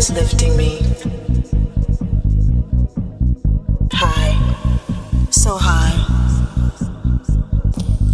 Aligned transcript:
is 0.00 0.10
lifting 0.12 0.56
me 0.56 0.80
high, 3.92 4.32
so 5.30 5.58
high. 5.60 5.92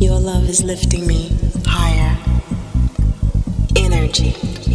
Your 0.00 0.18
love 0.18 0.48
is 0.48 0.64
lifting 0.64 1.06
me 1.06 1.30
higher. 1.64 2.18
Energy. 3.76 4.65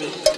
energy. 0.00 0.31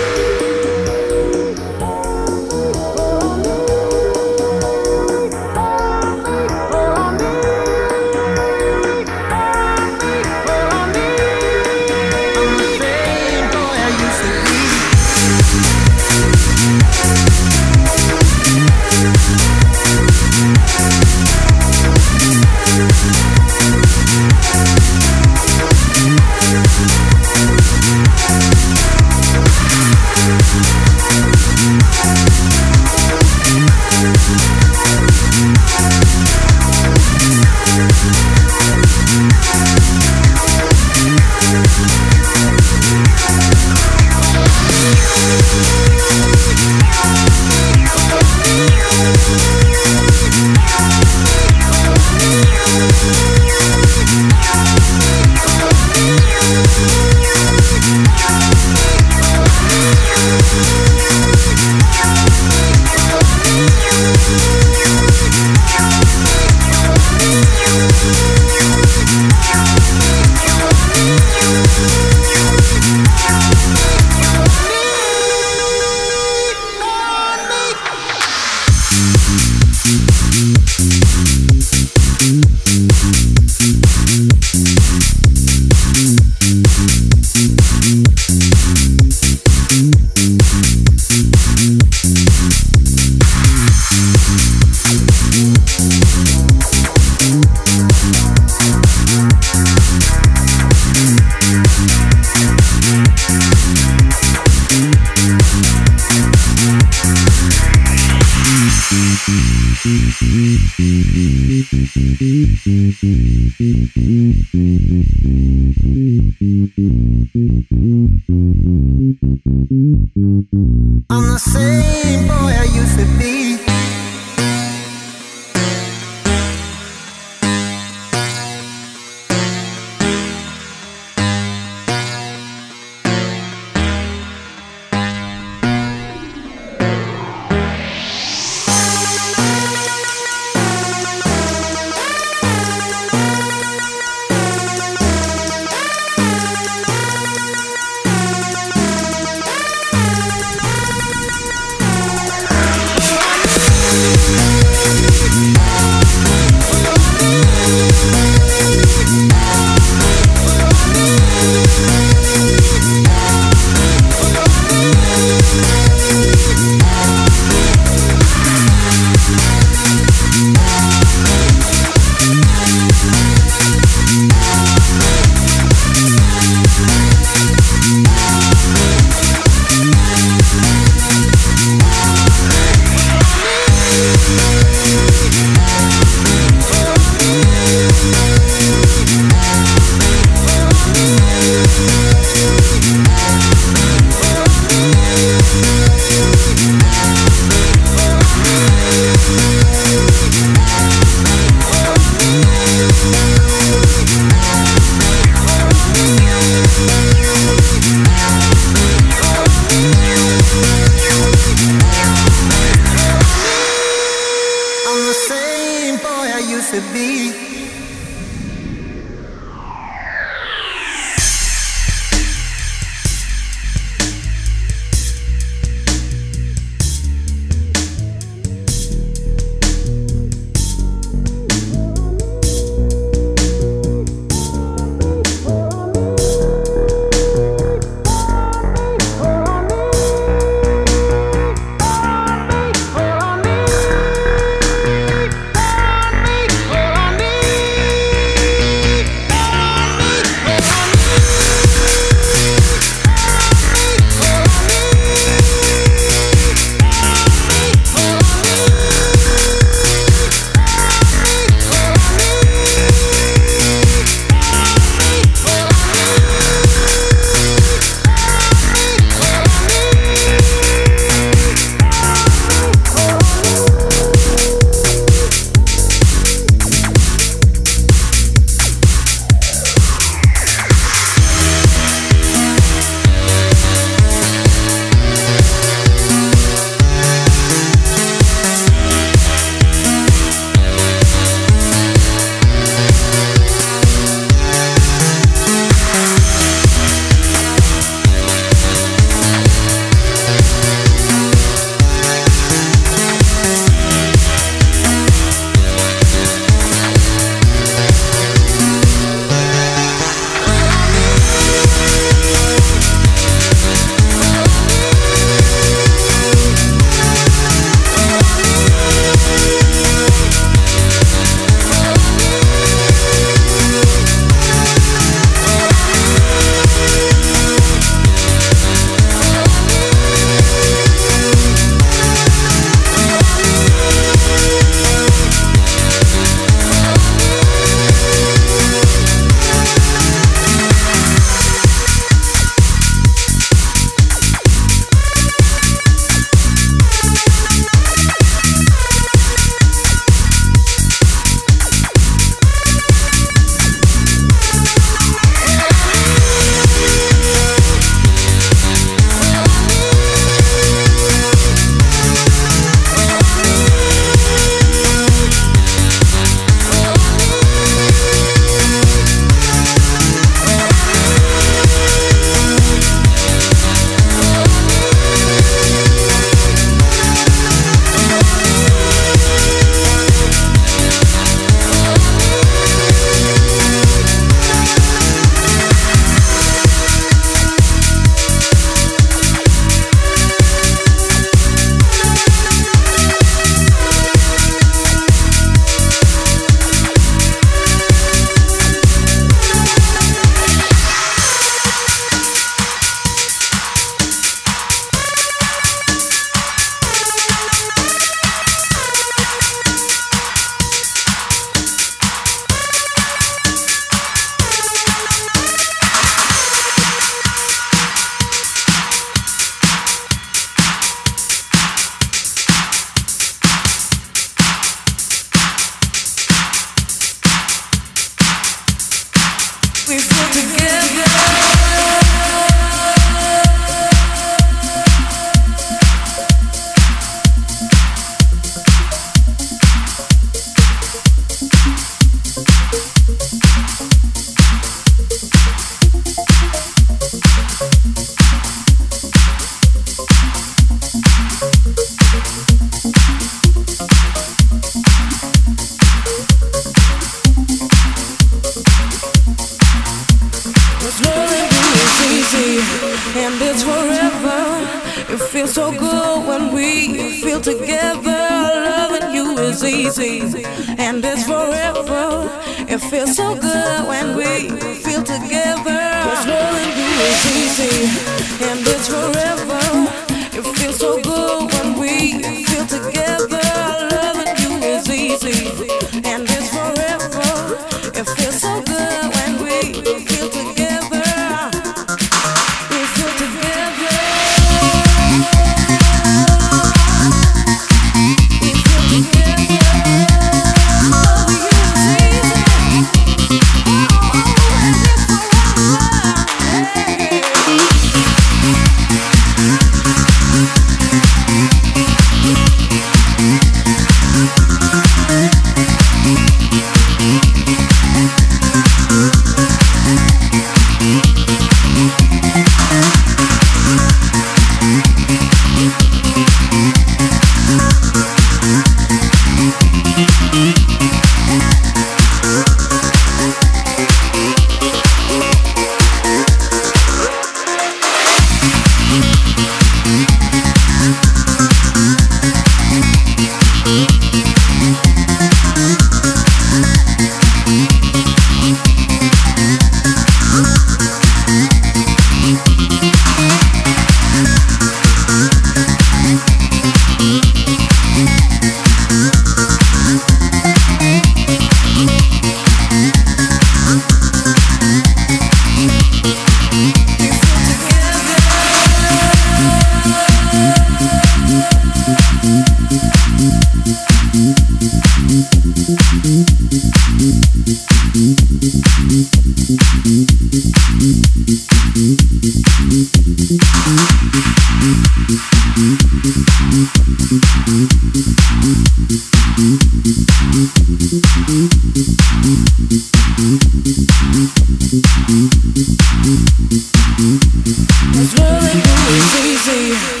It's 597.93 598.13
really 598.17 599.33
easy 599.33 600.00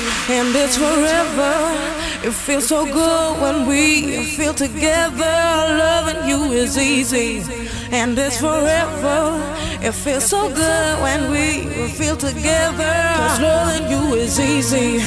feels 2.33 2.67
so 2.67 2.85
good 2.85 3.41
when 3.41 3.67
we 3.67 4.25
feel 4.37 4.53
together. 4.53 5.35
Loving 5.83 6.29
you 6.29 6.53
is 6.53 6.77
easy 6.77 7.43
and 7.91 8.17
it's 8.17 8.39
forever. 8.39 9.41
It 9.81 9.93
feels 9.93 10.25
so 10.25 10.47
good 10.47 11.01
when 11.01 11.31
we 11.31 11.47
feel 11.89 12.15
together. 12.15 12.93
Loving 13.41 13.89
you 13.91 14.15
is 14.15 14.39
easy 14.39 14.99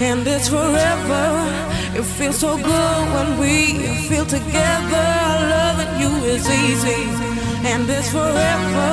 and 0.00 0.26
it's 0.26 0.48
forever. 0.48 1.24
It 1.98 2.04
feels 2.04 2.38
so 2.38 2.56
good 2.56 3.02
when 3.14 3.38
we 3.38 3.54
feel 4.08 4.26
together. 4.26 5.08
Loving 5.54 5.92
you 6.02 6.12
is 6.34 6.48
easy. 6.48 7.02
And 7.72 7.88
it's 7.90 8.10
forever. 8.10 8.90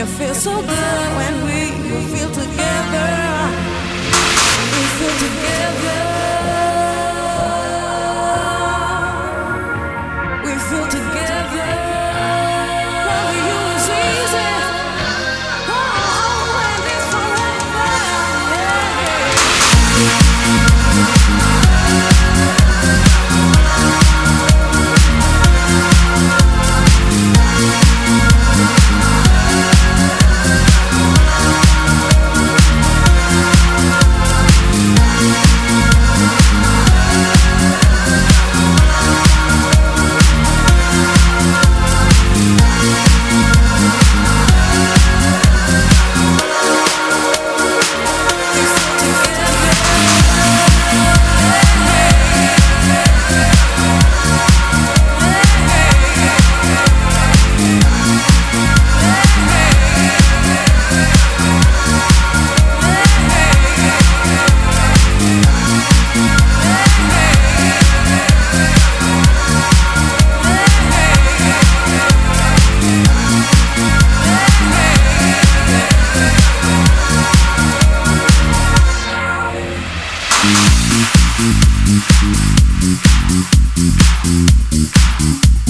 It 0.00 0.06
feels 0.06 0.40
so 0.42 0.54
good 0.62 1.06
when 1.18 1.34
we 1.44 1.60
feel 2.12 2.30
together. 5.00 6.09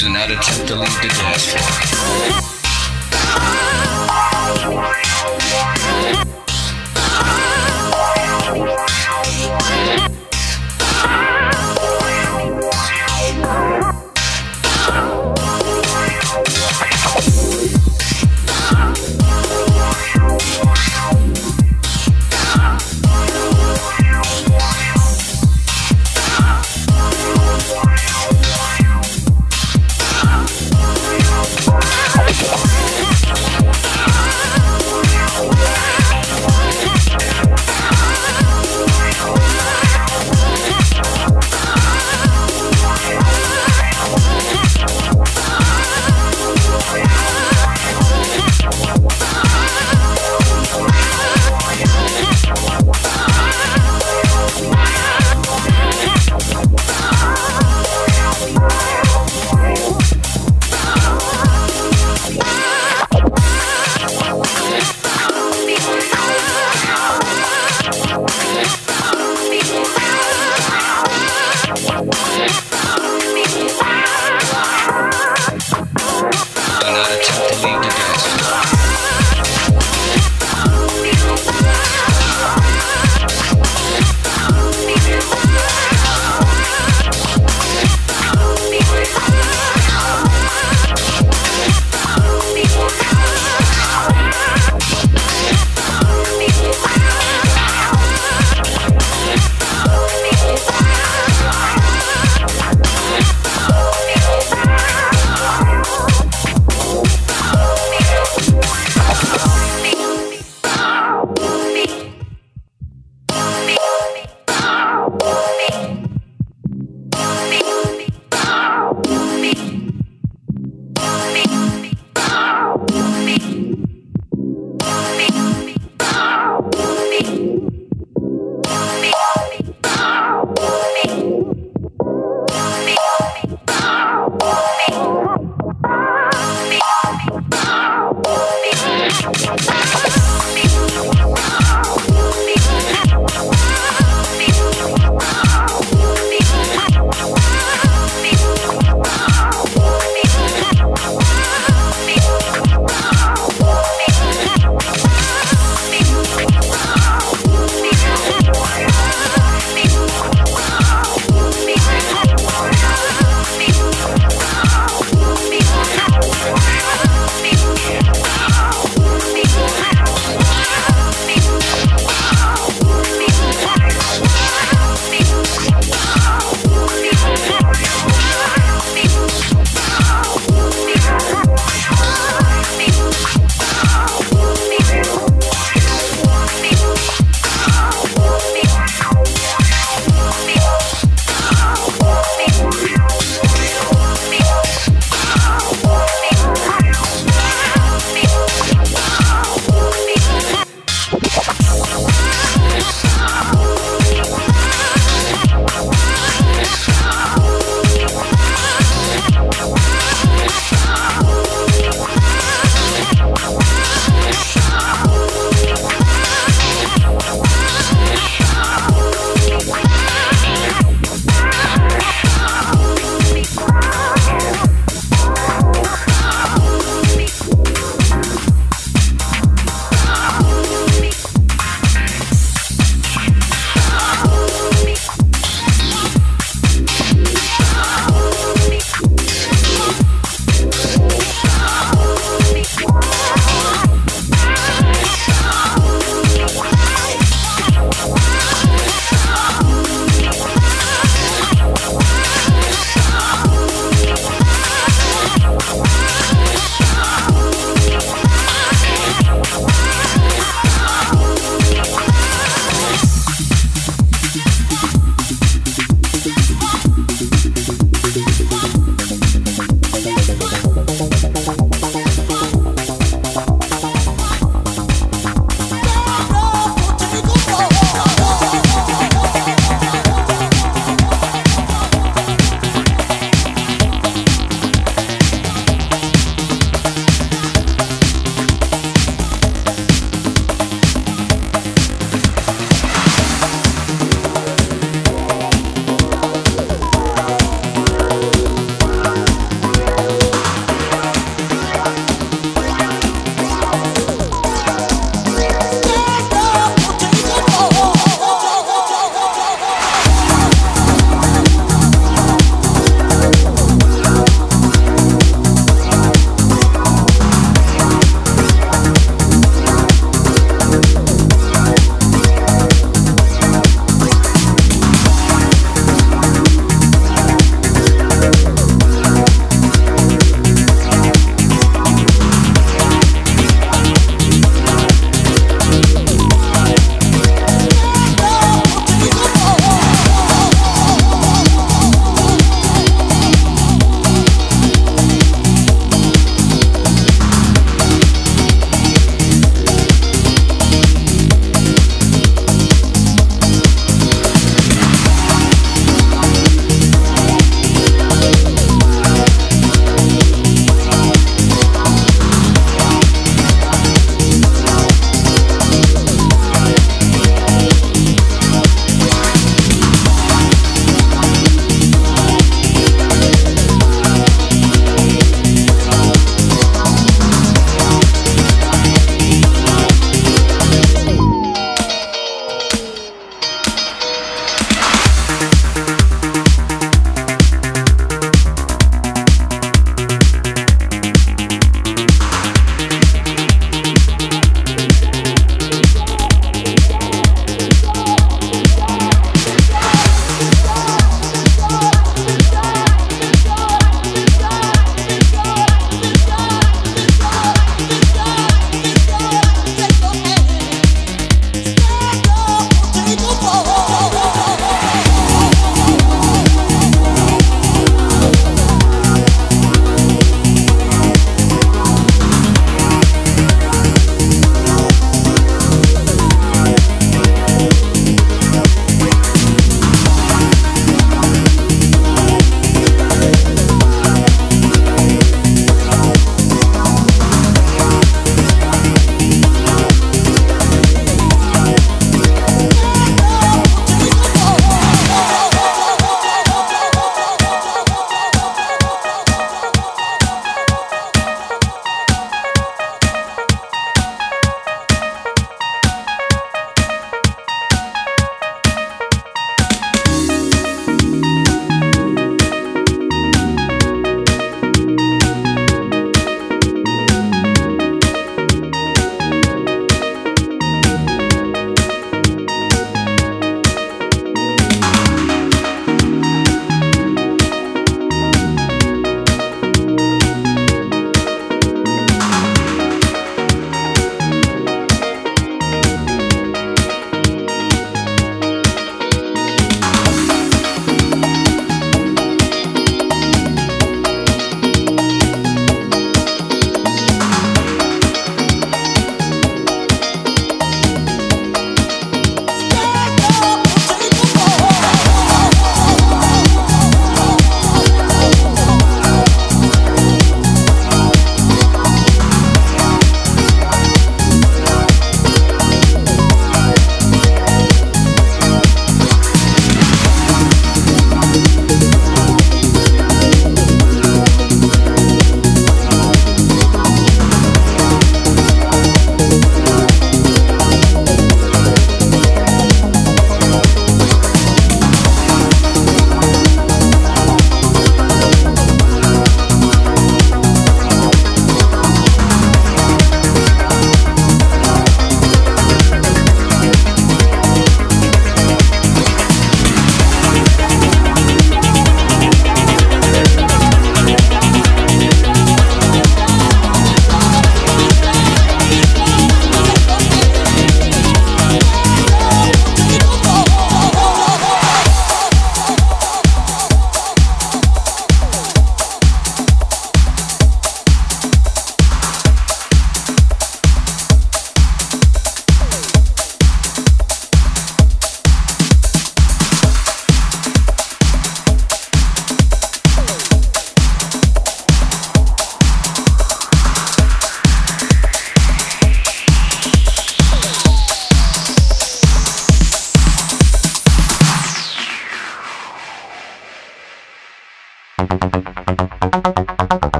Do 0.00 0.08
not 0.08 0.30
attempt 0.30 0.66
to 0.68 0.76
leave 0.76 1.02
the 1.02 1.08
dance 1.08 1.52
floor. 1.52 2.50